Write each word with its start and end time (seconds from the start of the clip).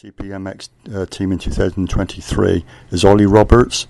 CPMX 0.00 0.70
uh, 0.94 1.04
team 1.04 1.30
in 1.30 1.38
2023 1.38 2.64
is 2.90 3.04
Ollie 3.04 3.26
Roberts. 3.26 3.86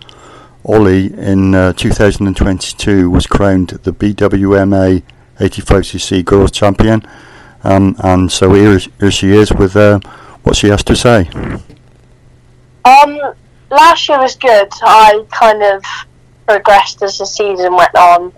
Ollie 0.65 1.15
in 1.17 1.55
uh, 1.55 1.73
2022 1.75 3.09
was 3.09 3.29
crowned 3.29 3.69
the 3.69 3.93
BWMA 3.93 5.05
85cc 5.39 6.25
Girls 6.25 6.51
Champion, 6.51 7.07
um, 7.63 7.95
and 8.01 8.33
so 8.33 8.53
here, 8.55 8.81
here 8.99 9.13
she 9.13 9.31
is 9.31 9.53
with 9.53 9.77
uh, 9.77 10.01
what 10.43 10.57
she 10.57 10.67
has 10.67 10.83
to 10.83 10.97
say. 10.97 11.31
Um, 12.85 13.21
last 13.71 14.09
year 14.09 14.19
was 14.19 14.35
good. 14.35 14.69
I 14.83 15.25
kind 15.31 15.63
of 15.63 15.85
progressed 16.45 17.05
as 17.05 17.19
the 17.19 17.27
season 17.27 17.77
went 17.77 17.95
on, 17.95 18.33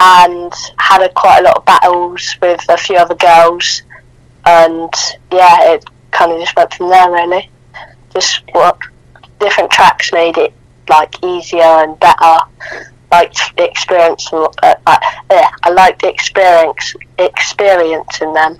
and 0.00 0.52
had 0.78 1.02
a, 1.02 1.10
quite 1.10 1.42
a 1.42 1.44
lot 1.44 1.58
of 1.58 1.64
battles 1.64 2.34
with 2.42 2.64
a 2.68 2.76
few 2.76 2.96
other 2.96 3.14
girls, 3.14 3.82
and 4.44 4.92
yeah, 5.30 5.74
it 5.74 5.84
kind 6.14 6.32
of 6.32 6.40
just 6.40 6.56
went 6.56 6.72
from 6.72 6.88
there 6.88 7.10
really. 7.10 7.50
Just 8.12 8.42
what 8.52 8.78
different 9.40 9.70
tracks 9.70 10.12
made 10.12 10.38
it 10.38 10.52
like 10.88 11.22
easier 11.24 11.62
and 11.62 11.98
better. 12.00 12.38
Like 13.10 13.32
the 13.56 13.64
experience, 13.68 14.32
uh, 14.32 14.48
uh, 14.62 14.98
yeah, 15.30 15.50
I 15.62 15.70
like 15.70 16.00
the 16.00 16.08
experience 16.08 16.94
experience 17.18 18.20
in 18.20 18.32
them. 18.32 18.56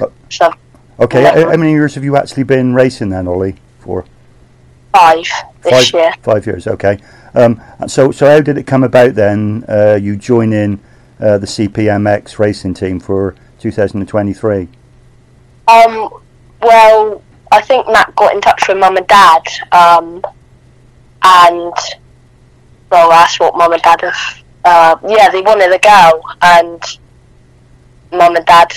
Uh, 0.00 0.06
So 0.30 0.50
Okay, 0.98 1.22
Yeah. 1.22 1.34
how, 1.34 1.50
how 1.50 1.56
many 1.56 1.72
years 1.72 1.94
have 1.94 2.04
you 2.04 2.16
actually 2.16 2.44
been 2.44 2.74
racing 2.74 3.10
then, 3.10 3.28
Ollie? 3.28 3.56
For 3.80 4.04
five 4.92 5.24
this 5.62 5.90
five, 5.90 6.00
year. 6.00 6.12
five 6.22 6.46
years. 6.46 6.66
Okay. 6.66 6.98
Um, 7.34 7.60
so, 7.86 8.10
so 8.12 8.26
how 8.26 8.40
did 8.40 8.56
it 8.56 8.66
come 8.66 8.82
about 8.82 9.14
then? 9.14 9.64
Uh, 9.68 9.98
you 10.00 10.16
joining 10.16 10.80
uh, 11.20 11.36
the 11.38 11.46
CPMX 11.46 12.38
racing 12.38 12.74
team 12.74 12.98
for 12.98 13.34
2023. 13.60 14.68
Um, 15.68 16.08
well, 16.66 17.22
I 17.52 17.62
think 17.62 17.86
Matt 17.86 18.14
got 18.16 18.34
in 18.34 18.40
touch 18.40 18.68
with 18.68 18.78
mum 18.78 18.96
and 18.96 19.06
dad, 19.06 19.42
um, 19.70 20.22
and 21.22 21.74
well, 22.90 23.08
that's 23.10 23.38
what 23.38 23.56
mum 23.56 23.72
and 23.72 23.82
dad 23.82 24.00
have. 24.00 24.42
Uh, 24.64 24.96
yeah, 25.08 25.30
they 25.30 25.42
wanted 25.42 25.72
a 25.72 25.78
girl, 25.78 26.20
and 26.42 26.82
mum 28.10 28.34
and 28.34 28.44
dad 28.46 28.72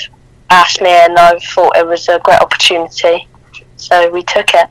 asked 0.52 0.82
me, 0.82 0.90
and 0.90 1.18
I 1.18 1.38
thought 1.40 1.76
it 1.78 1.86
was 1.86 2.08
a 2.10 2.20
great 2.20 2.40
opportunity, 2.40 3.28
so 3.76 4.10
we 4.12 4.22
took 4.24 4.54
it. 4.54 4.70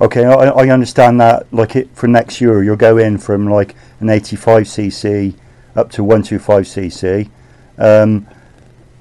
Okay, 0.00 0.24
I, 0.24 0.48
I 0.48 0.68
understand 0.68 1.20
that. 1.20 1.52
Like 1.52 1.76
it 1.76 1.94
for 1.94 2.06
next 2.06 2.40
year, 2.40 2.62
you'll 2.62 2.76
go 2.76 2.98
in 2.98 3.18
from 3.18 3.50
like 3.50 3.74
an 4.00 4.06
85cc 4.06 5.34
up 5.74 5.90
to 5.92 6.02
125cc. 6.02 7.28
Um, 7.78 8.28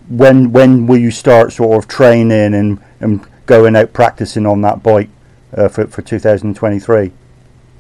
when 0.10 0.52
when 0.52 0.88
will 0.88 0.98
you 0.98 1.12
start 1.12 1.54
sort 1.54 1.78
of 1.78 1.88
training 1.88 2.54
and, 2.54 2.80
and 3.00 3.26
going 3.46 3.76
out 3.76 3.94
practicing 3.94 4.46
on 4.46 4.62
that 4.62 4.84
bike 4.84 5.10
uh, 5.56 5.68
for 5.68 5.88
for 5.88 6.02
2023? 6.02 7.12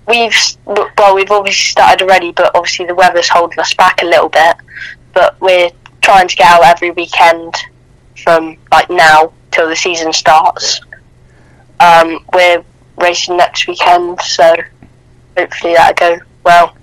We've 0.07 0.33
well, 0.65 1.15
we've 1.15 1.31
obviously 1.31 1.71
started 1.71 2.03
already, 2.03 2.31
but 2.31 2.51
obviously 2.55 2.85
the 2.85 2.95
weather's 2.95 3.29
holding 3.29 3.59
us 3.59 3.73
back 3.73 4.01
a 4.01 4.05
little 4.05 4.29
bit. 4.29 4.55
But 5.13 5.39
we're 5.39 5.71
trying 6.01 6.27
to 6.27 6.35
get 6.35 6.47
out 6.49 6.63
every 6.63 6.91
weekend 6.91 7.55
from 8.23 8.57
like 8.71 8.89
now 8.89 9.33
till 9.51 9.69
the 9.69 9.75
season 9.75 10.13
starts. 10.13 10.81
Um, 11.79 12.25
we're 12.33 12.63
racing 12.97 13.37
next 13.37 13.67
weekend, 13.67 14.21
so 14.21 14.55
hopefully 15.37 15.73
that'll 15.73 16.17
go 16.17 16.25
well. 16.43 16.77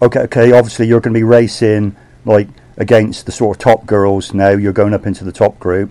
Okay, 0.00 0.20
okay. 0.20 0.52
Obviously, 0.52 0.86
you're 0.86 1.00
going 1.00 1.14
to 1.14 1.18
be 1.18 1.24
racing 1.24 1.96
like 2.24 2.48
against 2.76 3.26
the 3.26 3.32
sort 3.32 3.56
of 3.56 3.62
top 3.62 3.86
girls 3.86 4.34
now. 4.34 4.50
You're 4.50 4.72
going 4.72 4.94
up 4.94 5.06
into 5.06 5.24
the 5.24 5.32
top 5.32 5.58
group. 5.58 5.90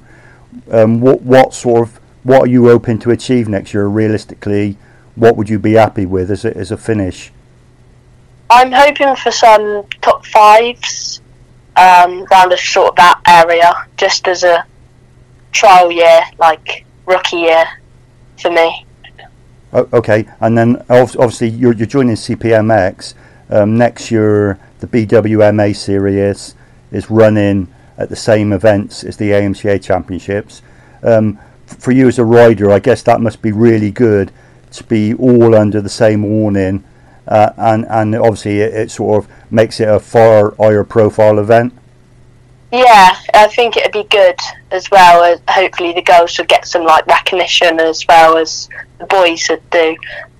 Um, 0.69 1.01
what 1.01 1.21
what 1.21 1.53
sort 1.53 1.87
of 1.87 1.99
what 2.23 2.43
are 2.43 2.47
you 2.47 2.65
hoping 2.65 2.99
to 2.99 3.11
achieve 3.11 3.47
next 3.47 3.73
year? 3.73 3.87
Realistically, 3.87 4.77
what 5.15 5.35
would 5.35 5.49
you 5.49 5.59
be 5.59 5.73
happy 5.73 6.05
with 6.05 6.31
as 6.31 6.45
a, 6.45 6.55
as 6.55 6.71
a 6.71 6.77
finish? 6.77 7.31
I'm 8.49 8.71
hoping 8.71 9.15
for 9.15 9.31
some 9.31 9.85
top 10.01 10.25
fives 10.25 11.21
um, 11.77 12.25
around 12.31 12.51
a 12.51 12.57
sort 12.57 12.89
of 12.89 12.95
that 12.97 13.21
area, 13.27 13.87
just 13.97 14.27
as 14.27 14.43
a 14.43 14.65
trial 15.51 15.91
year, 15.91 16.21
like 16.37 16.85
rookie 17.05 17.37
year 17.37 17.65
for 18.39 18.51
me. 18.51 18.85
Okay, 19.73 20.27
and 20.41 20.57
then 20.57 20.83
obviously 20.89 21.47
you're 21.47 21.73
you're 21.73 21.87
joining 21.87 22.15
CPMX 22.15 23.13
um, 23.49 23.77
next 23.77 24.11
year. 24.11 24.59
The 24.79 24.87
BWMA 24.87 25.75
series 25.75 26.55
is 26.91 27.09
running 27.09 27.73
at 27.97 28.09
the 28.09 28.15
same 28.15 28.53
events 28.53 29.03
as 29.03 29.17
the 29.17 29.31
AMCA 29.31 29.81
championships. 29.83 30.61
Um, 31.03 31.39
for 31.65 31.91
you 31.91 32.07
as 32.07 32.19
a 32.19 32.25
rider, 32.25 32.71
I 32.71 32.79
guess 32.79 33.01
that 33.03 33.21
must 33.21 33.41
be 33.41 33.51
really 33.51 33.91
good 33.91 34.31
to 34.71 34.83
be 34.83 35.13
all 35.13 35.55
under 35.55 35.81
the 35.81 35.89
same 35.89 36.23
awning, 36.23 36.83
uh, 37.27 37.51
and 37.57 37.85
and 37.89 38.15
obviously 38.15 38.59
it, 38.59 38.73
it 38.73 38.91
sort 38.91 39.23
of 39.23 39.31
makes 39.51 39.79
it 39.79 39.87
a 39.87 39.99
far 39.99 40.55
higher 40.55 40.83
profile 40.83 41.39
event. 41.39 41.73
Yeah, 42.71 43.17
I 43.33 43.47
think 43.47 43.75
it'd 43.75 43.91
be 43.91 44.05
good 44.05 44.39
as 44.71 44.89
well. 44.91 45.23
As 45.23 45.41
hopefully, 45.49 45.93
the 45.93 46.01
girls 46.01 46.37
will 46.37 46.45
get 46.45 46.65
some 46.65 46.85
like 46.85 47.05
recognition 47.05 47.79
as 47.79 48.05
well 48.07 48.37
as 48.37 48.69
the 48.97 49.05
boys 49.05 49.45
would 49.49 49.69
do. 49.69 49.95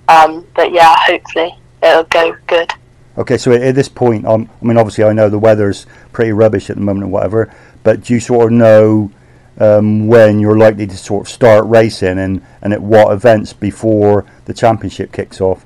Um, 0.08 0.46
but 0.54 0.72
yeah, 0.72 0.94
hopefully 0.98 1.54
it'll 1.82 2.04
go 2.04 2.36
good. 2.46 2.72
Okay, 3.18 3.36
so 3.36 3.52
at, 3.52 3.62
at 3.62 3.74
this 3.74 3.88
point, 3.88 4.24
um, 4.24 4.48
I 4.60 4.64
mean, 4.64 4.78
obviously, 4.78 5.04
I 5.04 5.12
know 5.12 5.28
the 5.28 5.38
weather's 5.38 5.86
pretty 6.12 6.32
rubbish 6.32 6.70
at 6.70 6.76
the 6.76 6.82
moment 6.82 7.04
or 7.04 7.08
whatever, 7.08 7.54
but 7.82 8.02
do 8.02 8.14
you 8.14 8.20
sort 8.20 8.46
of 8.46 8.52
know 8.52 9.10
um, 9.58 10.06
when 10.06 10.40
you're 10.40 10.56
likely 10.56 10.86
to 10.86 10.96
sort 10.96 11.26
of 11.26 11.32
start 11.32 11.66
racing 11.66 12.18
and, 12.18 12.44
and 12.62 12.72
at 12.72 12.82
what 12.82 13.12
events 13.12 13.52
before 13.52 14.24
the 14.46 14.54
championship 14.54 15.12
kicks 15.12 15.40
off? 15.40 15.64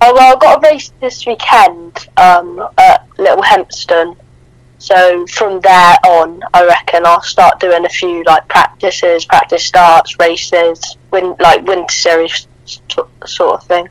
Oh 0.00 0.12
well, 0.14 0.34
I've 0.34 0.40
got 0.40 0.64
a 0.64 0.70
race 0.70 0.92
this 1.00 1.26
weekend 1.26 2.08
um, 2.16 2.66
at 2.78 3.06
Little 3.18 3.42
Hempston. 3.42 4.16
So 4.78 5.26
from 5.26 5.60
there 5.60 5.96
on, 6.06 6.42
I 6.52 6.66
reckon 6.66 7.06
I'll 7.06 7.22
start 7.22 7.60
doing 7.60 7.86
a 7.86 7.88
few 7.88 8.22
like 8.24 8.46
practices, 8.46 9.24
practice 9.24 9.64
starts, 9.64 10.18
races, 10.18 10.98
win 11.10 11.34
like 11.40 11.66
winter 11.66 11.92
series 11.92 12.46
sort 12.66 13.08
sort 13.26 13.60
of 13.60 13.66
thing. 13.66 13.88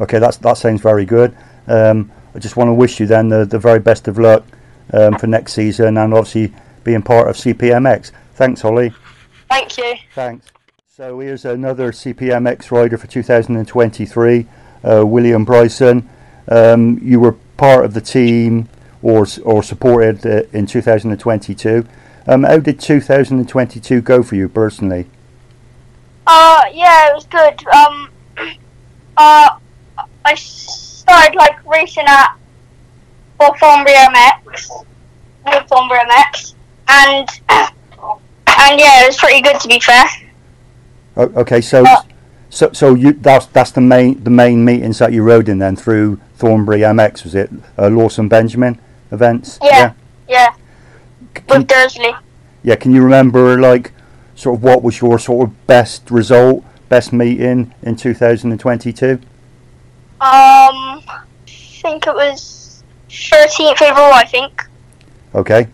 Okay, 0.00 0.20
that's 0.20 0.36
that 0.38 0.58
sounds 0.58 0.80
very 0.80 1.04
good. 1.04 1.36
Um, 1.66 2.12
I 2.34 2.38
just 2.38 2.56
want 2.56 2.68
to 2.68 2.74
wish 2.74 3.00
you 3.00 3.06
then 3.06 3.28
the, 3.28 3.44
the 3.44 3.58
very 3.58 3.80
best 3.80 4.06
of 4.06 4.18
luck 4.18 4.44
um, 4.92 5.18
for 5.18 5.26
next 5.26 5.52
season 5.52 5.96
and 5.96 6.14
obviously 6.14 6.52
being 6.84 7.02
part 7.02 7.28
of 7.28 7.36
CPMX. 7.36 8.12
Thanks, 8.34 8.60
Holly. 8.62 8.92
Thank 9.48 9.76
you. 9.78 9.94
Thanks. 10.14 10.46
So 10.88 11.20
here's 11.20 11.44
another 11.44 11.92
CPMX 11.92 12.70
rider 12.70 12.98
for 12.98 13.06
2023, 13.06 14.46
uh, 14.84 15.06
William 15.06 15.44
Bryson. 15.44 16.08
Um, 16.48 16.98
you 17.02 17.20
were 17.20 17.32
part 17.56 17.84
of 17.84 17.94
the 17.94 18.00
team 18.00 18.68
or 19.02 19.26
or 19.44 19.62
supported 19.62 20.24
uh, 20.26 20.42
in 20.52 20.66
2022. 20.66 21.86
Um, 22.26 22.44
how 22.44 22.58
did 22.58 22.78
2022 22.78 24.00
go 24.00 24.22
for 24.22 24.36
you 24.36 24.48
personally? 24.48 25.06
Uh, 26.26 26.62
yeah, 26.72 27.10
it 27.10 27.14
was 27.14 27.26
good. 27.26 27.66
Um, 27.66 28.10
uh, 29.16 29.50
I 30.24 30.34
started 30.34 31.36
like 31.36 31.64
racing 31.66 32.04
at 32.06 32.36
Northumbria 33.42 34.06
MX, 34.14 34.70
Thornbury 35.68 36.00
MX, 36.00 36.54
and 36.88 37.28
and 37.48 38.78
yeah, 38.80 39.02
it 39.02 39.06
was 39.08 39.16
pretty 39.16 39.40
good 39.42 39.58
to 39.60 39.68
be 39.68 39.80
fair. 39.80 40.04
O- 41.16 41.32
okay, 41.40 41.60
so 41.60 41.84
Uh, 41.86 42.02
so 42.50 42.70
so 42.72 42.94
you 42.94 43.12
that's 43.14 43.46
that's 43.46 43.72
the 43.72 43.80
main 43.80 44.22
the 44.22 44.30
main 44.30 44.64
meetings 44.64 44.98
that 44.98 45.12
you 45.12 45.22
rode 45.24 45.48
in 45.48 45.58
then 45.58 45.74
through 45.74 46.20
Thornbury 46.36 46.80
MX 46.80 47.24
was 47.24 47.34
it 47.34 47.50
uh, 47.78 47.88
Lawson 47.88 48.28
Benjamin 48.28 48.78
events? 49.10 49.58
Yeah. 49.62 49.92
Yeah, 50.28 50.52
C- 51.36 51.42
Can, 51.48 51.58
with 51.60 51.66
Dursley. 51.68 52.12
yeah, 52.62 52.76
can 52.76 52.92
you 52.94 53.02
remember 53.02 53.60
like 53.60 53.92
sort 54.36 54.56
of 54.56 54.62
what 54.62 54.82
was 54.82 55.00
your 55.00 55.18
sort 55.18 55.48
of 55.48 55.66
best 55.66 56.10
result, 56.10 56.64
best 56.88 57.12
meeting 57.12 57.74
in 57.82 57.96
2022? 57.96 59.10
Um, 59.14 59.20
I 60.20 61.02
think 61.46 62.06
it 62.06 62.14
was 62.14 62.61
13th 63.12 63.82
overall. 63.82 64.12
I 64.14 64.24
think. 64.24 64.62
Okay. 65.34 65.68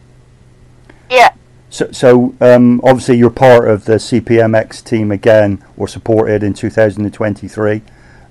Yeah. 1.10 1.30
So, 1.70 1.90
so 1.92 2.34
um, 2.40 2.80
obviously 2.82 3.16
you're 3.18 3.30
part 3.30 3.68
of 3.68 3.84
the 3.84 3.94
CPMX 3.94 4.82
team 4.84 5.10
again, 5.12 5.62
or 5.76 5.86
supported 5.88 6.42
in 6.42 6.54
2023. 6.54 7.82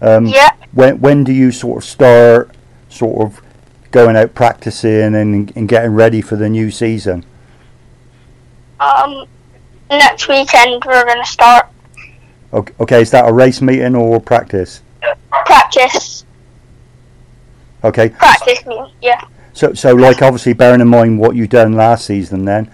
Um, 0.01 0.25
Yeah. 0.25 0.49
When 0.73 0.99
when 0.99 1.23
do 1.23 1.31
you 1.33 1.51
sort 1.51 1.83
of 1.83 1.89
start, 1.89 2.51
sort 2.89 3.21
of 3.25 3.41
going 3.91 4.15
out 4.15 4.33
practicing 4.35 5.15
and, 5.15 5.51
and 5.55 5.67
getting 5.67 5.93
ready 5.93 6.21
for 6.21 6.35
the 6.35 6.49
new 6.49 6.69
season? 6.71 7.25
Um, 8.79 9.25
next 9.89 10.27
weekend 10.27 10.83
we're 10.85 11.05
gonna 11.05 11.25
start 11.25 11.67
Okay, 12.53 12.73
okay, 12.79 13.01
is 13.01 13.11
that 13.11 13.27
a 13.27 13.33
race 13.33 13.61
meeting 13.61 13.95
or 13.95 14.19
practice? 14.19 14.81
practice. 15.45 16.16
Okay, 17.83 18.09
Practice 18.09 18.65
meeting. 18.65 18.89
Yeah. 19.01 19.21
so 19.53 19.73
so 19.73 19.93
like 19.93 20.21
obviously 20.21 20.53
bearing 20.53 20.81
in 20.81 20.87
mind 20.87 21.19
what 21.19 21.35
you 21.35 21.47
done 21.47 21.73
last 21.73 22.05
season, 22.05 22.45
then 22.45 22.71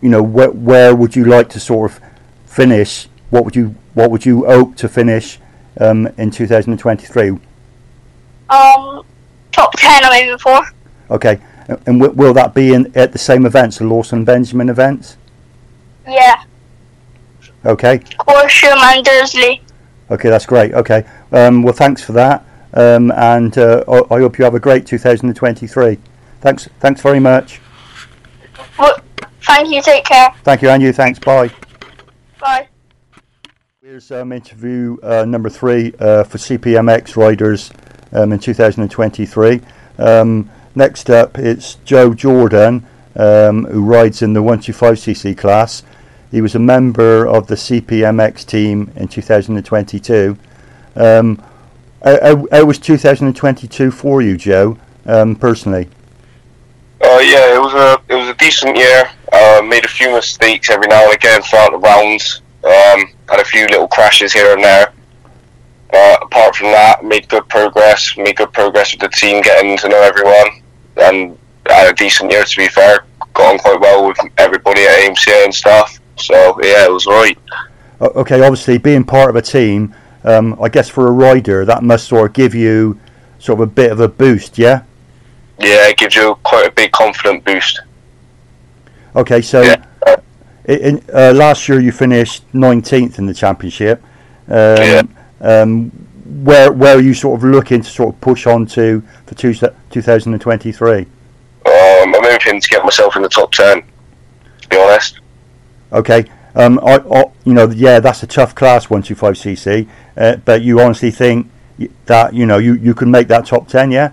you 0.00 0.08
know 0.08 0.22
where 0.22 0.50
where 0.50 0.94
would 0.94 1.14
you 1.16 1.24
like 1.24 1.48
to 1.50 1.60
sort 1.60 1.90
of 1.92 2.00
finish 2.46 3.08
what 3.30 3.44
would 3.44 3.56
you 3.56 3.74
what 3.94 4.10
would 4.10 4.24
you 4.24 4.44
hope 4.44 4.76
to 4.76 4.88
finish 4.88 5.38
um, 5.80 6.06
in 6.18 6.30
2023? 6.30 7.30
Um, 8.50 9.02
top 9.52 9.72
ten 9.76 10.04
I'm 10.04 10.12
aiming 10.12 10.38
for. 10.38 10.60
Okay, 11.10 11.38
and 11.86 12.00
w- 12.00 12.12
will 12.12 12.32
that 12.34 12.54
be 12.54 12.74
in 12.74 12.90
at 12.96 13.12
the 13.12 13.18
same 13.18 13.44
events, 13.46 13.78
the 13.78 13.84
Lawson 13.84 14.24
Benjamin 14.24 14.68
events? 14.68 15.16
Yeah, 16.06 16.42
Okay, 17.64 18.00
Horsham 18.20 18.78
and 18.78 19.04
Dursley. 19.04 19.62
okay, 20.10 20.28
that's 20.30 20.46
great. 20.46 20.72
Okay, 20.74 21.04
um, 21.32 21.62
well, 21.62 21.72
thanks 21.72 22.02
for 22.02 22.12
that, 22.12 22.44
um, 22.74 23.10
and 23.12 23.56
uh, 23.58 23.84
I, 23.88 24.14
I 24.14 24.20
hope 24.20 24.38
you 24.38 24.44
have 24.44 24.54
a 24.54 24.60
great 24.60 24.86
2023. 24.86 25.98
Thanks, 26.40 26.68
thanks 26.80 27.00
very 27.00 27.20
much. 27.20 27.60
Well, 28.78 28.98
thank 29.42 29.70
you. 29.70 29.82
Take 29.82 30.04
care. 30.04 30.34
Thank 30.42 30.62
you, 30.62 30.70
and 30.70 30.82
you. 30.82 30.92
Thanks. 30.92 31.18
Bye. 31.18 31.50
Bye. 32.40 32.68
Here's 33.80 34.10
um, 34.10 34.32
interview 34.32 34.96
uh, 35.02 35.24
number 35.24 35.50
three 35.50 35.92
uh, 35.98 36.24
for 36.24 36.38
CPMX 36.38 37.16
riders 37.16 37.70
um, 38.12 38.32
in 38.32 38.38
2023. 38.38 39.60
Um, 39.98 40.50
next 40.74 41.10
up, 41.10 41.38
it's 41.38 41.74
Joe 41.84 42.14
Jordan, 42.14 42.86
um, 43.16 43.64
who 43.64 43.84
rides 43.84 44.22
in 44.22 44.32
the 44.32 44.42
125cc 44.42 45.36
class. 45.36 45.82
He 46.30 46.40
was 46.40 46.54
a 46.54 46.58
member 46.58 47.26
of 47.26 47.46
the 47.46 47.54
CPMX 47.54 48.46
team 48.46 48.90
in 48.96 49.08
2022. 49.08 50.38
Um, 50.96 51.42
how, 52.04 52.18
how- 52.22 52.46
how 52.52 52.64
was 52.64 52.78
2022 52.78 53.90
for 53.90 54.22
you, 54.22 54.36
Joe, 54.36 54.76
um, 55.06 55.36
personally? 55.36 55.88
Uh, 57.04 57.18
yeah, 57.18 57.56
it 57.56 57.60
was 57.60 57.74
a 57.74 58.00
it 58.08 58.14
was 58.16 58.28
a 58.28 58.34
decent 58.34 58.76
year. 58.76 59.10
Uh, 59.32 59.60
made 59.64 59.84
a 59.84 59.88
few 59.88 60.12
mistakes 60.12 60.70
every 60.70 60.86
now 60.86 61.04
and 61.04 61.14
again 61.14 61.42
throughout 61.42 61.72
the 61.72 61.78
rounds. 61.78 62.42
Um, 62.64 63.12
had 63.28 63.40
a 63.40 63.44
few 63.44 63.66
little 63.66 63.88
crashes 63.88 64.32
here 64.32 64.52
and 64.52 64.62
there. 64.62 64.92
Uh, 65.92 66.16
apart 66.22 66.54
from 66.54 66.68
that, 66.68 67.04
made 67.04 67.28
good 67.28 67.48
progress. 67.48 68.16
Made 68.16 68.36
good 68.36 68.52
progress 68.52 68.92
with 68.92 69.00
the 69.00 69.08
team, 69.08 69.42
getting 69.42 69.76
to 69.78 69.88
know 69.88 70.00
everyone, 70.00 70.62
and 70.96 71.36
had 71.68 71.90
a 71.90 71.94
decent 71.94 72.30
year. 72.30 72.44
To 72.44 72.56
be 72.56 72.68
fair, 72.68 73.04
got 73.34 73.52
on 73.52 73.58
quite 73.58 73.80
well 73.80 74.06
with 74.06 74.16
everybody 74.38 74.82
at 74.82 75.00
AMCA 75.00 75.44
and 75.44 75.54
stuff. 75.54 75.98
So 76.18 76.34
yeah, 76.62 76.84
it 76.86 76.92
was 76.92 77.06
right. 77.06 77.36
Okay, 78.00 78.40
obviously 78.40 78.78
being 78.78 79.02
part 79.02 79.28
of 79.28 79.34
a 79.36 79.42
team, 79.42 79.92
um, 80.24 80.56
I 80.60 80.68
guess 80.68 80.88
for 80.88 81.08
a 81.08 81.10
rider 81.10 81.64
that 81.64 81.82
must 81.82 82.08
sort 82.08 82.30
of 82.30 82.32
give 82.34 82.54
you 82.54 82.98
sort 83.38 83.60
of 83.60 83.68
a 83.68 83.70
bit 83.70 83.90
of 83.92 84.00
a 84.00 84.08
boost, 84.08 84.58
yeah. 84.58 84.82
Yeah, 85.58 85.88
it 85.88 85.96
gives 85.96 86.14
you 86.16 86.36
quite 86.44 86.66
a 86.66 86.70
big 86.72 86.92
confident 86.92 87.44
boost. 87.44 87.80
Okay, 89.14 89.42
so 89.42 89.62
Yeah. 89.62 89.76
in, 90.66 91.02
uh, 91.12 91.32
last 91.34 91.68
year 91.68 91.80
you 91.80 91.92
finished 91.92 92.44
19th 92.52 93.18
in 93.18 93.26
the 93.26 93.34
championship. 93.34 94.02
Um, 94.48 94.76
Yeah. 94.76 95.02
um, 95.40 95.90
where 96.44 96.72
where 96.72 96.96
are 96.96 97.00
you 97.00 97.14
sort 97.14 97.38
of 97.38 97.44
looking 97.44 97.82
to 97.82 97.90
sort 97.90 98.14
of 98.14 98.20
push 98.20 98.46
on 98.46 98.64
to 98.66 99.02
for 99.26 99.34
two, 99.34 99.54
2023? 99.90 100.98
Um, 101.00 101.06
I'm 101.66 102.14
hoping 102.14 102.60
to 102.60 102.68
get 102.68 102.82
myself 102.84 103.16
in 103.16 103.22
the 103.22 103.28
top 103.28 103.52
ten. 103.52 103.82
To 104.62 104.68
be 104.68 104.78
honest. 104.78 105.20
Okay, 105.92 106.24
um, 106.54 106.78
I, 106.80 106.96
I, 107.10 107.24
you 107.44 107.54
know, 107.54 107.68
yeah, 107.70 108.00
that's 108.00 108.22
a 108.22 108.26
tough 108.26 108.54
class 108.54 108.86
125cc, 108.86 109.88
uh, 110.16 110.36
but 110.44 110.62
you 110.62 110.80
honestly 110.80 111.10
think 111.10 111.50
that 112.06 112.34
you 112.34 112.46
know 112.46 112.58
you, 112.58 112.74
you 112.74 112.94
can 112.94 113.10
make 113.10 113.28
that 113.28 113.46
top 113.46 113.68
10, 113.68 113.90
yeah? 113.90 114.12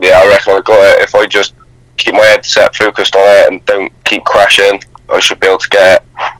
yeah, 0.00 0.20
I 0.22 0.28
reckon 0.28 0.54
I 0.54 0.60
got 0.60 0.98
it. 0.98 1.02
If 1.02 1.14
I 1.14 1.26
just 1.26 1.54
keep 1.96 2.14
my 2.14 2.24
head 2.24 2.44
set, 2.44 2.74
focused 2.74 3.14
on 3.14 3.22
it, 3.22 3.52
and 3.52 3.64
don't 3.66 3.92
keep 4.04 4.24
crashing, 4.24 4.82
I 5.08 5.20
should 5.20 5.40
be 5.40 5.46
able 5.46 5.58
to 5.58 5.68
get 5.68 6.02
it. 6.02 6.32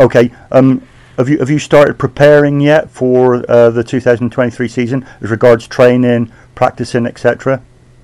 Okay. 0.00 0.30
Um, 0.50 0.82
have 1.16 1.28
you 1.28 1.38
have 1.38 1.48
you 1.48 1.60
started 1.60 1.98
preparing 1.98 2.60
yet 2.60 2.90
for 2.90 3.48
uh, 3.50 3.70
the 3.70 3.84
2023 3.84 4.68
season 4.68 5.06
as 5.20 5.30
regards 5.30 5.66
training, 5.66 6.32
practicing, 6.54 7.06
etc.? 7.06 7.62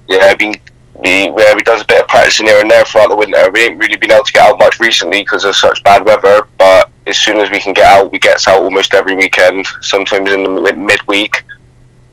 Yeah, 0.08 0.18
I've 0.18 0.38
been. 0.38 0.54
We, 1.02 1.24
yeah, 1.24 1.54
we 1.54 1.62
does 1.62 1.80
a 1.82 1.84
bit 1.86 2.02
of 2.02 2.08
practicing 2.08 2.46
here 2.46 2.60
and 2.60 2.70
there 2.70 2.84
throughout 2.84 3.08
the 3.08 3.16
winter. 3.16 3.50
We 3.52 3.60
ain't 3.66 3.78
really 3.78 3.96
been 3.96 4.10
able 4.10 4.24
to 4.24 4.32
get 4.32 4.48
out 4.48 4.58
much 4.58 4.78
recently 4.80 5.22
because 5.22 5.44
of 5.44 5.56
such 5.56 5.82
bad 5.82 6.04
weather. 6.04 6.46
But 6.58 6.90
as 7.06 7.16
soon 7.18 7.38
as 7.38 7.50
we 7.50 7.58
can 7.60 7.72
get 7.72 7.86
out, 7.86 8.12
we 8.12 8.18
get 8.18 8.46
out 8.46 8.62
almost 8.62 8.92
every 8.94 9.16
weekend. 9.16 9.66
Sometimes 9.80 10.30
in 10.30 10.42
the 10.44 10.60
mid- 10.60 10.78
midweek. 10.78 11.42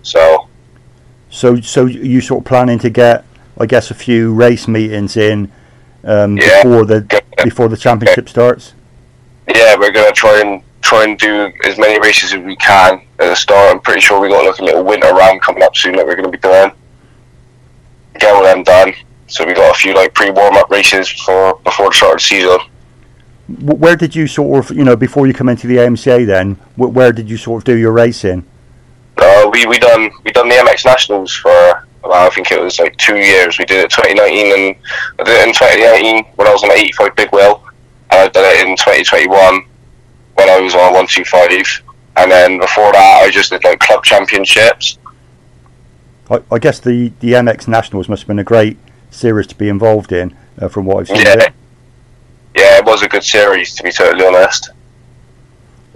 So 0.03 0.47
So 1.29 1.59
so 1.59 1.85
you 1.85 2.21
sort 2.21 2.41
of 2.41 2.45
planning 2.45 2.79
to 2.79 2.89
get, 2.89 3.25
I 3.59 3.65
guess, 3.65 3.91
a 3.91 3.93
few 3.93 4.33
race 4.33 4.67
meetings 4.67 5.17
in 5.17 5.51
um, 6.05 6.37
Yeah. 6.37 6.63
before 6.63 6.85
the 6.85 7.21
before 7.43 7.67
the 7.67 7.77
championship 7.77 8.29
starts. 8.29 8.73
yeah, 9.53 9.75
we're 9.77 9.91
gonna 9.91 10.11
try 10.13 10.39
and 10.39 10.61
try 10.81 11.03
and 11.03 11.17
do 11.19 11.51
as 11.65 11.77
many 11.77 11.99
races 11.99 12.33
as 12.33 12.39
we 12.39 12.55
can 12.55 13.01
at 13.19 13.27
the 13.27 13.35
start. 13.35 13.71
I'm 13.73 13.79
pretty 13.81 13.99
sure 13.99 14.21
we 14.21 14.29
got 14.29 14.45
like 14.45 14.59
a 14.59 14.63
little 14.63 14.83
winter 14.85 15.13
round 15.13 15.41
coming 15.41 15.63
up 15.63 15.75
soon 15.75 15.95
that 15.97 16.05
we're 16.05 16.15
gonna 16.15 16.29
be 16.29 16.37
doing. 16.37 16.71
Get 18.19 18.33
all 18.35 18.43
them 18.43 18.63
done. 18.63 18.93
So 19.27 19.45
we 19.45 19.53
got 19.53 19.75
a 19.75 19.77
few 19.77 19.93
like 19.93 20.13
pre 20.13 20.29
warm 20.31 20.55
up 20.55 20.69
races 20.69 21.09
for 21.09 21.55
before 21.63 21.89
the 21.89 21.95
start 21.95 22.13
of 22.13 22.19
the 22.19 22.23
season. 22.23 22.59
Where 23.61 23.95
did 23.95 24.15
you 24.15 24.27
sort 24.27 24.69
of, 24.69 24.75
you 24.75 24.83
know, 24.83 24.95
before 24.95 25.25
you 25.25 25.33
come 25.33 25.47
into 25.47 25.67
the 25.67 25.77
AMCA, 25.77 26.25
then 26.25 26.55
where 26.75 27.13
did 27.13 27.29
you 27.29 27.37
sort 27.37 27.61
of 27.61 27.63
do 27.65 27.77
your 27.77 27.93
racing? 27.93 28.45
Uh, 29.17 29.49
we 29.51 29.65
we 29.65 29.79
done 29.79 30.11
we 30.23 30.31
done 30.31 30.47
the 30.49 30.55
MX 30.55 30.85
Nationals 30.85 31.33
for 31.33 31.87
I 32.05 32.29
think 32.29 32.51
it 32.51 32.61
was 32.61 32.79
like 32.79 32.95
two 32.97 33.17
years. 33.17 33.57
We 33.57 33.65
did 33.65 33.83
it 33.83 33.89
2019 33.89 34.53
and 34.53 34.75
I 35.19 35.23
did 35.23 35.41
it 35.41 35.47
in 35.47 35.53
2019 35.53 36.25
when 36.35 36.47
I 36.47 36.51
was 36.51 36.63
on 36.63 36.71
85 36.71 37.15
Big 37.15 37.31
Wheel, 37.31 37.63
and 38.11 38.21
I 38.21 38.27
did 38.27 38.43
it 38.43 38.67
in 38.67 38.75
2021 38.77 39.65
when 40.35 40.49
I 40.49 40.59
was 40.59 40.75
on 40.75 40.93
125. 40.93 41.83
And 42.17 42.31
then 42.31 42.59
before 42.59 42.91
that, 42.93 43.21
I 43.23 43.29
just 43.29 43.51
did 43.51 43.63
like 43.63 43.79
club 43.79 44.03
championships. 44.03 44.97
I, 46.29 46.41
I 46.51 46.59
guess 46.59 46.79
the 46.79 47.11
the 47.19 47.33
MX 47.33 47.67
Nationals 47.67 48.09
must 48.09 48.23
have 48.23 48.27
been 48.27 48.39
a 48.39 48.43
great 48.43 48.77
series 49.09 49.47
to 49.47 49.55
be 49.55 49.69
involved 49.69 50.11
in, 50.11 50.35
uh, 50.59 50.67
from 50.67 50.85
what 50.85 50.97
I've 50.99 51.07
seen. 51.07 51.17
Yeah, 51.17 51.33
it. 51.33 51.53
yeah, 52.55 52.77
it 52.77 52.85
was 52.85 53.01
a 53.01 53.07
good 53.07 53.23
series 53.23 53.73
to 53.75 53.83
be 53.83 53.91
totally 53.91 54.25
honest. 54.25 54.69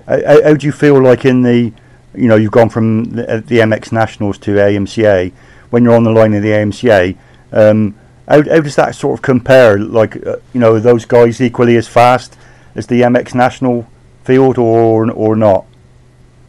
How, 0.08 0.26
how 0.26 0.44
how 0.44 0.54
do 0.56 0.66
you 0.66 0.72
feel 0.72 1.02
like 1.02 1.26
in 1.26 1.42
the, 1.42 1.74
you 2.16 2.28
know, 2.28 2.36
you've 2.36 2.52
gone 2.52 2.70
from 2.70 3.06
the, 3.06 3.30
uh, 3.30 3.36
the 3.38 3.60
MX 3.60 3.92
Nationals 3.92 4.38
to 4.40 4.52
AMCA. 4.52 5.32
When 5.70 5.84
you're 5.84 5.96
on 5.96 6.04
the 6.04 6.12
line 6.12 6.34
of 6.34 6.44
the 6.44 6.50
AMCA, 6.50 7.18
um, 7.54 7.96
how, 8.28 8.44
how 8.44 8.60
does 8.60 8.76
that 8.76 8.94
sort 8.94 9.18
of 9.18 9.22
compare? 9.22 9.80
Like, 9.80 10.16
uh, 10.26 10.38
you 10.54 10.60
know, 10.60 10.76
are 10.76 10.80
those 10.80 11.06
guys 11.06 11.40
equally 11.40 11.78
as 11.78 11.88
fast 11.88 12.38
as 12.76 12.88
the 12.88 13.02
MX 13.02 13.36
National 13.36 13.88
field, 14.24 14.58
or 14.58 15.12
or 15.12 15.36
not? 15.36 15.66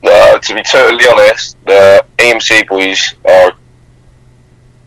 Uh, 0.04 0.38
to 0.38 0.54
be 0.54 0.62
totally 0.62 1.04
honest, 1.08 1.56
the 1.66 2.04
AMC 2.18 2.66
boys 2.68 3.14
are 3.24 3.52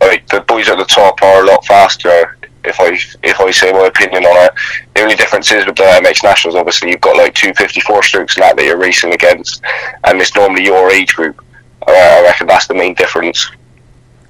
like 0.07 0.27
the 0.27 0.41
boys 0.41 0.69
at 0.69 0.77
the 0.77 0.85
top 0.85 1.21
are 1.21 1.43
a 1.43 1.45
lot 1.45 1.65
faster. 1.65 2.38
If 2.63 2.79
I 2.79 2.97
if 3.24 3.39
I 3.39 3.51
say 3.51 3.71
my 3.71 3.88
opinion 3.88 4.25
on 4.25 4.45
it, 4.45 4.53
the 4.95 5.01
only 5.01 5.15
difference 5.15 5.51
is 5.51 5.65
with 5.65 5.75
the 5.75 5.83
MX 5.83 6.24
Nationals. 6.24 6.55
Obviously, 6.55 6.89
you've 6.89 7.01
got 7.01 7.17
like 7.17 7.33
two 7.33 7.53
fifty 7.53 7.79
four 7.81 8.01
strokes 8.01 8.35
and 8.35 8.43
that 8.43 8.57
that 8.57 8.65
you're 8.65 8.77
racing 8.77 9.13
against, 9.13 9.62
and 10.03 10.19
it's 10.19 10.35
normally 10.35 10.65
your 10.65 10.91
age 10.91 11.15
group. 11.15 11.43
Uh, 11.88 11.91
I 11.91 12.24
reckon 12.24 12.47
that's 12.47 12.67
the 12.67 12.74
main 12.74 12.95
difference. 12.95 13.50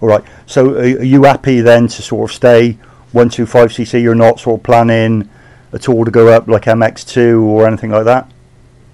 All 0.02 0.10
right. 0.10 0.24
So, 0.46 0.76
are, 0.76 0.80
are 0.80 1.04
you 1.04 1.24
happy 1.24 1.62
then 1.62 1.88
to 1.88 2.02
sort 2.02 2.30
of 2.30 2.36
stay 2.36 2.78
one 3.14 3.30
two 3.30 3.46
five 3.46 3.70
cc? 3.70 4.02
You're 4.02 4.16
not 4.16 4.42
sort 4.42 4.60
of 4.60 4.64
planning 4.64 5.30
at 5.72 5.88
all 5.88 6.04
to 6.06 6.12
go 6.12 6.28
up 6.28 6.48
like 6.48 6.64
MX 6.64 7.08
two 7.08 7.42
or 7.44 7.68
anything 7.68 7.92
like 7.92 8.06
that. 8.06 8.30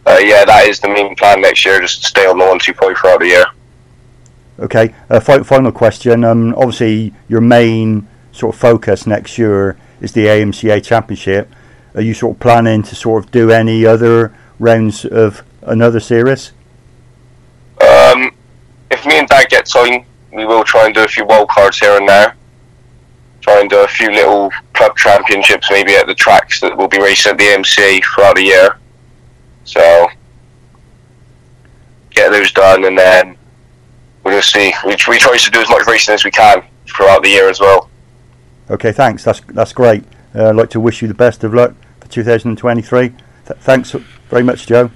Uh, 0.05 0.19
yeah, 0.19 0.45
that 0.45 0.67
is 0.67 0.79
the 0.79 0.89
main 0.89 1.15
plan 1.15 1.41
next 1.41 1.63
year, 1.63 1.79
just 1.79 2.03
stay 2.03 2.25
on 2.25 2.37
the 2.37 2.45
one 2.45 2.59
two 2.59 2.73
five 2.73 2.97
throughout 2.97 3.19
the 3.19 3.27
year. 3.27 3.45
Okay. 4.61 4.93
Uh, 5.09 5.19
final 5.19 5.71
question. 5.71 6.23
Um, 6.23 6.53
obviously, 6.55 7.13
your 7.27 7.41
main 7.41 8.07
sort 8.31 8.55
of 8.55 8.61
focus 8.61 9.07
next 9.07 9.37
year 9.37 9.77
is 9.99 10.13
the 10.13 10.25
AMCA 10.25 10.83
Championship. 10.83 11.51
Are 11.95 12.01
you 12.01 12.13
sort 12.13 12.35
of 12.35 12.39
planning 12.39 12.83
to 12.83 12.95
sort 12.95 13.25
of 13.25 13.31
do 13.31 13.51
any 13.51 13.85
other 13.85 14.33
rounds 14.59 15.03
of 15.03 15.43
another 15.63 15.99
series? 15.99 16.51
Um, 17.81 18.31
if 18.91 19.05
me 19.05 19.17
and 19.17 19.27
Dad 19.27 19.49
get 19.49 19.65
time, 19.65 20.05
we 20.31 20.45
will 20.45 20.63
try 20.63 20.85
and 20.85 20.93
do 20.93 21.03
a 21.03 21.07
few 21.07 21.25
wild 21.25 21.49
cards 21.49 21.79
here 21.79 21.97
and 21.97 22.07
there. 22.07 22.35
Try 23.41 23.59
and 23.59 23.69
do 23.69 23.83
a 23.83 23.87
few 23.87 24.11
little 24.11 24.51
club 24.73 24.95
championships 24.95 25.69
maybe 25.71 25.95
at 25.95 26.05
the 26.05 26.13
tracks 26.13 26.61
that 26.61 26.77
we'll 26.77 26.87
be 26.87 27.01
racing 27.01 27.31
at 27.31 27.37
the 27.39 27.47
MC 27.47 28.01
throughout 28.01 28.35
the 28.35 28.43
year. 28.43 28.77
So 29.63 30.07
get 32.11 32.29
those 32.29 32.51
done 32.51 32.85
and 32.85 32.97
then 32.97 33.35
we'll 34.23 34.35
just 34.35 34.51
see. 34.53 34.73
We, 34.85 34.91
we 34.91 35.17
try 35.17 35.37
to 35.37 35.51
do 35.51 35.59
as 35.61 35.69
much 35.69 35.87
racing 35.87 36.13
as 36.13 36.23
we 36.23 36.31
can 36.31 36.63
throughout 36.87 37.23
the 37.23 37.29
year 37.29 37.49
as 37.49 37.59
well. 37.59 37.89
Okay. 38.69 38.91
Thanks. 38.91 39.23
That's 39.23 39.41
that's 39.49 39.73
great. 39.73 40.03
Uh, 40.33 40.49
I'd 40.49 40.55
like 40.55 40.69
to 40.71 40.79
wish 40.79 41.01
you 41.01 41.07
the 41.07 41.13
best 41.13 41.43
of 41.43 41.53
luck 41.53 41.73
for 41.99 42.07
2023. 42.07 43.09
Th- 43.09 43.19
thanks 43.59 43.91
very 44.29 44.43
much, 44.43 44.65
Joe. 44.65 44.89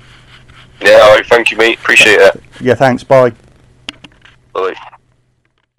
Yeah, 0.82 1.00
alright, 1.03 1.25
thank 1.25 1.51
you 1.51 1.58
mate, 1.58 1.79
appreciate 1.79 2.20
it. 2.20 2.44
Yeah. 2.62 2.75
Thanks. 2.75 3.03
Bye. 3.03 3.32
Bye. 4.53 4.75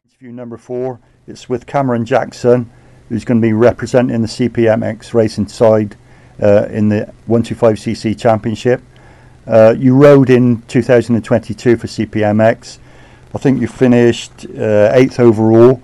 Interview 0.04 0.32
number 0.32 0.56
four. 0.56 1.00
It's 1.26 1.48
with 1.48 1.66
Cameron 1.66 2.04
Jackson, 2.04 2.70
who's 3.08 3.24
going 3.24 3.40
to 3.40 3.46
be 3.46 3.52
representing 3.52 4.22
the 4.22 4.28
CPMX 4.28 5.12
racing 5.12 5.48
side 5.48 5.96
uh, 6.42 6.66
in 6.70 6.88
the 6.88 7.12
125cc 7.28 8.18
championship. 8.18 8.82
Uh, 9.46 9.74
you 9.76 9.94
rode 9.94 10.30
in 10.30 10.62
2022 10.62 11.76
for 11.76 11.86
CPMX. 11.86 12.78
I 13.36 13.38
think 13.38 13.60
you 13.60 13.68
finished 13.68 14.46
uh, 14.58 14.88
eighth 14.94 15.20
overall. 15.20 15.78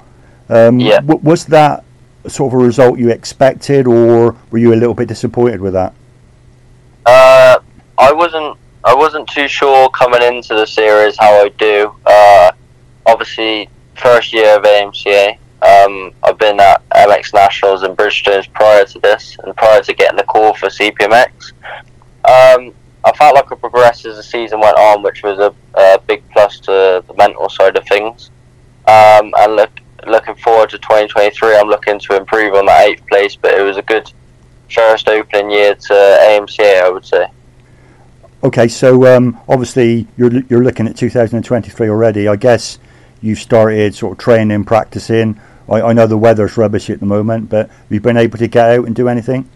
Um, 0.49 0.81
Yeah. 0.81 1.01
w- 1.01 1.21
was 1.23 1.45
that 1.47 1.85
sort 2.27 2.55
of 2.55 2.59
a 2.59 2.65
result 2.65 2.99
you 2.99 3.11
expected, 3.11 3.87
or 3.87 4.35
were 4.51 4.57
you 4.59 4.73
a 4.73 4.79
little 4.83 4.95
bit 4.95 5.07
disappointed 5.07 5.61
with 5.61 5.75
that? 5.75 5.93
Uh, 7.05 7.59
I 7.99 8.11
wasn't. 8.13 8.57
I 8.85 8.95
wasn't 8.95 9.29
too 9.29 9.49
sure 9.49 9.91
coming 9.91 10.23
into 10.23 10.55
the 10.55 10.67
series 10.67 11.15
how 11.19 11.45
I'd 11.45 11.57
do. 11.59 11.93
Uh, 12.07 12.53
obviously, 13.05 13.69
first 13.97 14.33
year 14.33 14.57
of 14.57 14.63
AMCA. 14.65 15.37
Um, 15.61 16.11
I've 16.25 16.39
been 16.39 16.59
at 16.59 16.81
MX 16.91 17.35
Nationals 17.35 17.83
in 17.85 17.95
Bridgestones 17.95 18.51
prior 18.55 18.87
to 18.87 18.99
this, 19.01 19.37
and 19.45 19.55
prior 19.57 19.83
to 19.83 19.93
getting 19.93 20.17
the 20.17 20.25
call 20.25 20.55
for 20.55 20.69
CPMX. 20.71 21.53
Um, 22.25 22.73
I 23.05 23.13
felt 23.13 23.35
like 23.35 23.51
I 23.51 23.57
progressed 23.57 24.07
as 24.07 24.17
the 24.17 24.23
season 24.23 24.61
went 24.61 24.77
on, 24.77 25.03
which 25.03 25.23
was 25.23 25.39
a, 25.39 25.55
a 25.75 25.99
big 26.07 26.23
plus 26.31 26.61
to 26.61 27.05
the 27.07 27.15
mental 27.17 27.49
side 27.49 27.77
of 27.77 27.87
things. 27.87 28.31
Um, 28.87 29.33
and 29.39 29.57
look, 29.57 29.81
looking 30.07 30.37
forward 30.37 30.71
to 30.71 30.79
2023, 30.79 31.57
I'm 31.57 31.69
looking 31.69 31.99
to 31.99 32.17
improve 32.17 32.55
on 32.55 32.67
that 32.67 32.89
eighth 32.89 33.07
place. 33.09 33.37
But 33.37 33.55
it 33.55 33.63
was 33.63 33.77
a 33.77 33.83
good 33.83 34.13
first 34.71 35.09
opening 35.09 35.51
year 35.51 35.75
to 35.75 35.93
AMCA, 35.93 36.83
I 36.83 36.91
would 36.91 37.05
say. 37.05 37.27
Okay, 38.45 38.67
so 38.67 39.17
um, 39.17 39.41
obviously 39.49 40.09
you're 40.17 40.41
you're 40.49 40.65
looking 40.65 40.89
at 40.89 40.97
2023 40.97 41.89
already. 41.89 42.27
I 42.27 42.37
guess 42.37 42.79
you've 43.21 43.39
started 43.39 43.95
sort 43.95 44.13
of 44.13 44.19
training, 44.19 44.65
practicing. 44.65 45.41
I, 45.69 45.81
I 45.81 45.93
know 45.93 46.07
the 46.09 46.19
weather's 46.19 46.57
rubbish 46.57 46.91
at 46.91 46.99
the 46.99 47.07
moment, 47.07 47.51
but 47.51 47.69
have 47.69 47.87
you 47.91 48.01
been 48.01 48.17
able 48.17 48.39
to 48.39 48.49
get 48.49 48.79
out 48.79 48.87
and 48.87 48.97
do 48.97 49.09
anything? 49.09 49.49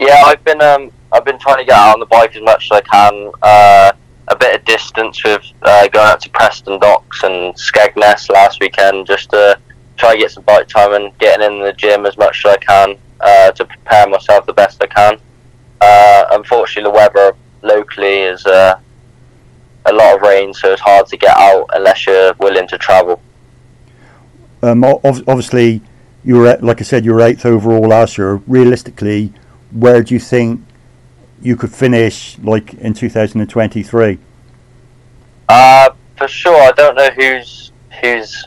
Yeah, 0.00 0.22
I've 0.24 0.42
been 0.42 0.60
um, 0.60 0.90
I've 1.20 1.26
been 1.26 1.38
trying 1.38 1.58
to 1.58 1.64
get 1.66 1.74
out 1.74 1.92
on 1.92 2.00
the 2.00 2.06
bike 2.06 2.34
as 2.34 2.42
much 2.42 2.64
as 2.64 2.70
I 2.70 2.80
can. 2.80 3.30
Uh, 3.42 3.92
a 4.28 4.36
bit 4.36 4.58
of 4.58 4.64
distance 4.64 5.22
with 5.22 5.42
uh, 5.60 5.86
going 5.88 6.08
out 6.08 6.20
to 6.22 6.30
Preston 6.30 6.78
Docks 6.78 7.24
and 7.24 7.54
Skegness 7.56 8.30
last 8.30 8.58
weekend, 8.58 9.06
just 9.06 9.28
to 9.30 9.58
try 9.98 10.14
to 10.14 10.18
get 10.18 10.30
some 10.30 10.44
bike 10.44 10.66
time 10.66 10.94
and 10.94 11.16
getting 11.18 11.44
in 11.44 11.60
the 11.60 11.74
gym 11.74 12.06
as 12.06 12.16
much 12.16 12.46
as 12.46 12.52
I 12.52 12.56
can 12.56 12.96
uh, 13.20 13.50
to 13.50 13.66
prepare 13.66 14.08
myself 14.08 14.46
the 14.46 14.54
best 14.54 14.82
I 14.82 14.86
can. 14.86 15.20
Uh, 15.82 16.24
unfortunately, 16.30 16.90
the 16.90 16.96
weather 16.96 17.36
locally 17.60 18.20
is 18.20 18.46
uh, 18.46 18.80
a 19.84 19.92
lot 19.92 20.16
of 20.16 20.22
rain, 20.22 20.54
so 20.54 20.72
it's 20.72 20.80
hard 20.80 21.06
to 21.08 21.18
get 21.18 21.36
out 21.36 21.66
unless 21.74 22.06
you're 22.06 22.32
willing 22.38 22.66
to 22.68 22.78
travel. 22.78 23.20
Um, 24.62 24.84
obviously, 24.84 25.82
you 26.24 26.36
were 26.36 26.56
like 26.62 26.80
I 26.80 26.84
said, 26.84 27.04
you 27.04 27.12
were 27.12 27.20
eighth 27.20 27.44
overall 27.44 27.88
last 27.88 28.16
year. 28.16 28.36
Realistically, 28.46 29.34
where 29.70 30.02
do 30.02 30.14
you 30.14 30.20
think 30.20 30.64
you 31.42 31.56
could 31.56 31.72
finish, 31.72 32.38
like 32.38 32.74
in 32.74 32.94
2023? 32.94 34.18
Uh, 35.48 35.90
for 36.16 36.28
sure, 36.28 36.60
I 36.62 36.72
don't 36.72 36.96
know 36.96 37.10
who's 37.10 37.72
who's 38.00 38.46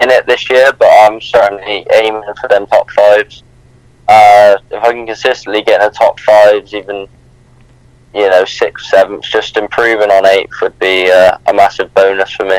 in 0.00 0.10
it 0.10 0.26
this 0.26 0.48
year, 0.50 0.72
but 0.72 0.88
I'm 0.88 1.20
certainly 1.20 1.86
aiming 1.92 2.22
for 2.40 2.48
them 2.48 2.66
top 2.66 2.90
fives. 2.90 3.42
Uh, 4.08 4.56
if 4.70 4.82
I 4.82 4.92
can 4.92 5.06
consistently 5.06 5.62
get 5.62 5.80
in 5.80 5.88
the 5.88 5.94
top 5.94 6.18
fives, 6.20 6.74
even 6.74 7.08
you 8.14 8.28
know 8.30 8.44
sixth, 8.44 8.86
seventh, 8.86 9.24
just 9.24 9.56
improving 9.56 10.10
on 10.10 10.26
eighth 10.26 10.60
would 10.60 10.78
be 10.78 11.10
uh, 11.10 11.38
a 11.46 11.54
massive 11.54 11.92
bonus 11.94 12.30
for 12.32 12.46
me. 12.46 12.58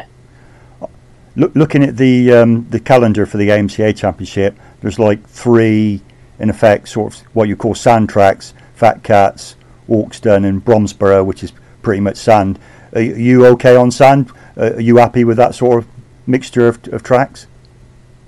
Look, 1.36 1.55
looking 1.55 1.84
at 1.84 1.98
the 1.98 2.32
um, 2.34 2.67
the 2.70 2.79
calendar 2.79 3.25
for 3.25 3.38
the 3.38 3.50
AMCA 3.50 3.98
Championship, 3.98 4.58
there's 4.82 5.00
like 5.00 5.27
three, 5.27 6.01
in 6.39 6.50
effect, 6.50 6.89
sort 6.89 7.15
of 7.15 7.22
what 7.36 7.48
you 7.48 7.55
call 7.55 7.75
sand 7.75 8.10
tracks: 8.10 8.53
Fat 8.74 9.03
Cats, 9.03 9.56
Orkston, 9.89 10.46
and 10.48 10.63
Bromsborough, 10.63 11.25
which 11.25 11.44
is 11.44 11.51
pretty 11.82 12.00
much 12.01 12.18
sand. 12.18 12.60
Are 12.94 13.01
you- 13.01 13.46
okay 13.48 13.75
on 13.75 13.92
sand? 13.92 14.32
Uh, 14.58 14.74
are 14.74 14.82
you 14.82 14.98
happy 14.98 15.24
with 15.24 15.38
that 15.38 15.56
sort 15.56 15.80
of 15.80 15.88
mixture 16.27 16.68
of, 16.68 16.80
of 16.94 17.03
tracks? 17.03 17.48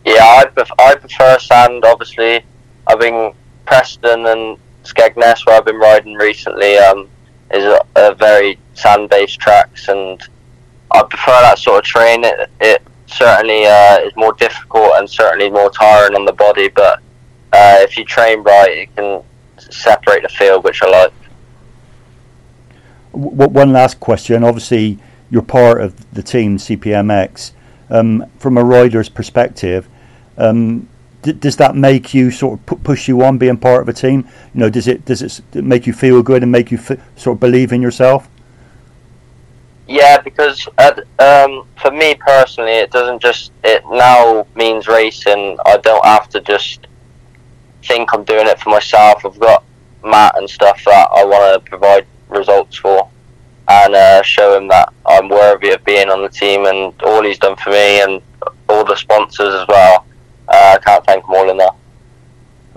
Yeah, 0.05 0.23
I, 0.23 0.45
pref- 0.45 0.71
I 0.79 0.95
prefer 0.95 1.37
sand. 1.39 1.83
Obviously, 1.85 2.43
I've 2.87 2.99
been 2.99 3.33
Preston 3.65 4.25
and 4.25 4.57
Skegness, 4.83 5.45
where 5.45 5.57
I've 5.57 5.65
been 5.65 5.77
riding 5.79 6.13
recently, 6.13 6.77
um, 6.77 7.07
is 7.51 7.63
a, 7.63 7.79
a 7.95 8.13
very 8.13 8.59
sand-based 8.73 9.39
tracks, 9.39 9.87
and 9.87 10.21
I 10.91 11.01
prefer 11.03 11.39
that 11.41 11.57
sort 11.59 11.85
of 11.85 11.91
terrain. 11.91 12.23
It, 12.23 12.49
it 12.61 12.81
certainly 13.07 13.65
uh, 13.65 13.99
is 13.99 14.13
more 14.15 14.33
difficult 14.33 14.91
and 14.95 15.09
certainly 15.09 15.49
more 15.49 15.69
tiring 15.69 16.15
on 16.15 16.25
the 16.25 16.33
body, 16.33 16.69
but 16.69 16.99
uh, 17.53 17.77
if 17.79 17.97
you 17.97 18.05
train 18.05 18.41
right, 18.43 18.69
it 18.69 18.95
can 18.95 19.23
separate 19.57 20.23
the 20.23 20.29
field, 20.29 20.63
which 20.63 20.81
I 20.81 20.89
like. 20.89 21.13
W- 23.13 23.49
one 23.49 23.71
last 23.71 23.99
question. 23.99 24.43
Obviously, 24.43 24.99
you're 25.29 25.41
part 25.41 25.81
of 25.81 26.13
the 26.13 26.23
team 26.23 26.57
CPMX. 26.57 27.51
Um, 27.89 28.25
from 28.39 28.57
a 28.57 28.63
rider's 28.63 29.09
perspective, 29.09 29.87
um, 30.37 30.87
d- 31.21 31.33
does 31.33 31.55
that 31.57 31.75
make 31.75 32.13
you 32.13 32.31
sort 32.31 32.59
of 32.59 32.65
pu- 32.65 32.77
push 32.77 33.07
you 33.07 33.23
on 33.23 33.37
being 33.37 33.57
part 33.57 33.81
of 33.81 33.89
a 33.89 33.93
team? 33.93 34.27
You 34.53 34.61
know, 34.61 34.69
does 34.69 34.87
it 34.87 35.05
does 35.05 35.21
it 35.21 35.41
make 35.53 35.85
you 35.85 35.93
feel 35.93 36.23
good 36.23 36.41
and 36.41 36.51
make 36.51 36.71
you 36.71 36.77
f- 36.77 36.99
sort 37.15 37.35
of 37.35 37.39
believe 37.39 37.71
in 37.71 37.81
yourself? 37.81 38.27
Yeah, 39.87 40.19
because 40.19 40.67
uh, 40.79 40.93
um, 41.19 41.67
for 41.79 41.91
me 41.91 42.15
personally, 42.15 42.71
it 42.71 42.89
doesn't 42.91 43.21
just 43.21 43.51
it 43.63 43.83
now 43.87 44.47
means 44.55 44.87
racing. 44.87 45.57
I 45.65 45.77
don't 45.77 46.03
have 46.05 46.27
to 46.29 46.41
just 46.41 46.87
think 47.87 48.13
I'm 48.13 48.23
doing 48.23 48.47
it 48.47 48.59
for 48.59 48.69
myself. 48.69 49.25
I've 49.25 49.39
got 49.39 49.63
Matt 50.03 50.37
and 50.37 50.49
stuff 50.49 50.83
that 50.85 51.09
I 51.15 51.23
want 51.25 51.63
to 51.63 51.69
provide 51.69 52.05
results 52.29 52.77
for, 52.77 53.09
and 53.67 53.95
uh, 53.95 54.21
show 54.23 54.57
him 54.57 54.67
that 54.69 54.93
I'm 55.05 55.29
worthy 55.29 55.71
of 55.71 55.83
being 55.83 56.09
on 56.09 56.21
the 56.21 56.29
team 56.29 56.65
and 56.65 56.93
all 57.03 57.23
he's 57.23 57.39
done 57.39 57.55
for 57.55 57.71
me 57.71 58.01
and 58.01 58.21
all 58.69 58.83
the 58.83 58.95
sponsors 58.95 59.53
as 59.53 59.67
well. 59.67 60.05
Uh, 60.47 60.77
I 60.77 60.83
can't 60.83 61.05
thank 61.05 61.25
them 61.25 61.33
all 61.33 61.49
enough. 61.49 61.75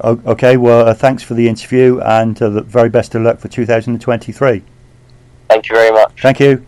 Okay, 0.04 0.56
well, 0.56 0.86
uh, 0.86 0.94
thanks 0.94 1.24
for 1.24 1.34
the 1.34 1.48
interview 1.48 2.00
and 2.00 2.40
uh, 2.40 2.48
the 2.48 2.62
very 2.62 2.88
best 2.88 3.16
of 3.16 3.22
luck 3.22 3.40
for 3.40 3.48
2023. 3.48 4.62
Thank 5.48 5.68
you 5.68 5.74
very 5.74 5.90
much. 5.90 6.22
Thank 6.22 6.38
you. 6.38 6.64